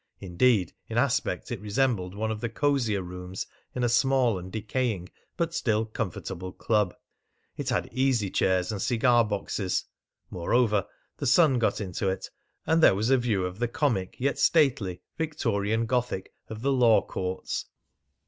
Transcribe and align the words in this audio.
Indeed, 0.19 0.73
in 0.89 0.97
aspect 0.97 1.51
it 1.51 1.61
resembled 1.61 2.15
one 2.15 2.31
of 2.31 2.41
the 2.41 2.49
cosier 2.49 3.03
rooms 3.03 3.45
in 3.75 3.83
a 3.83 3.87
small 3.87 4.39
and 4.39 4.51
decaying 4.51 5.09
but 5.37 5.53
still 5.53 5.85
comfortable 5.85 6.51
club. 6.51 6.95
It 7.55 7.69
had 7.69 7.87
easy 7.93 8.31
chairs 8.31 8.71
and 8.71 8.81
cigar 8.81 9.23
boxes. 9.23 9.85
Moreover, 10.31 10.87
the 11.17 11.27
sun 11.27 11.59
got 11.59 11.79
into 11.79 12.09
it, 12.09 12.31
and 12.65 12.81
there 12.81 12.95
was 12.95 13.11
a 13.11 13.17
view 13.19 13.45
of 13.45 13.59
the 13.59 13.67
comic 13.67 14.15
yet 14.17 14.39
stately 14.39 15.01
Victorian 15.19 15.85
Gothic 15.85 16.33
of 16.47 16.63
the 16.63 16.71
Law 16.71 17.03
Courts. 17.05 17.65